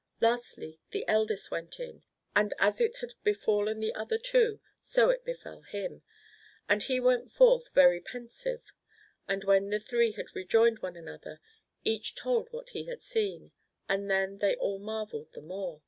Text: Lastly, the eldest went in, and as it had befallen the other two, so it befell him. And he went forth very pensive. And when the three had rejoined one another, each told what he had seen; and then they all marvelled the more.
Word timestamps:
Lastly, 0.19 0.79
the 0.89 1.07
eldest 1.07 1.51
went 1.51 1.79
in, 1.79 2.01
and 2.35 2.55
as 2.57 2.81
it 2.81 2.97
had 3.01 3.13
befallen 3.23 3.79
the 3.79 3.93
other 3.93 4.17
two, 4.17 4.59
so 4.81 5.11
it 5.11 5.23
befell 5.23 5.61
him. 5.61 6.01
And 6.67 6.81
he 6.81 6.99
went 6.99 7.31
forth 7.31 7.71
very 7.75 8.01
pensive. 8.01 8.73
And 9.27 9.43
when 9.43 9.69
the 9.69 9.79
three 9.79 10.13
had 10.13 10.33
rejoined 10.35 10.79
one 10.79 10.95
another, 10.95 11.39
each 11.83 12.15
told 12.15 12.51
what 12.51 12.69
he 12.69 12.85
had 12.85 13.03
seen; 13.03 13.51
and 13.87 14.09
then 14.09 14.39
they 14.39 14.55
all 14.55 14.79
marvelled 14.79 15.33
the 15.33 15.41
more. 15.43 15.79